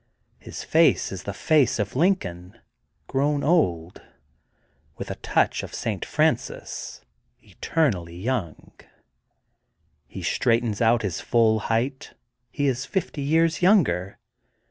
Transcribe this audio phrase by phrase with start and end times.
[0.39, 2.59] His face is the face of Lin coln,
[3.05, 4.01] grown old,
[4.97, 6.03] with a touch of St.
[6.05, 7.05] Francis
[7.39, 8.73] eternally young
[10.07, 12.15] He straightens to his full height.
[12.49, 14.17] He is fifty years younger.